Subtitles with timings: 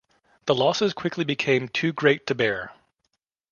[0.47, 2.71] The losses quickly became too great to bear.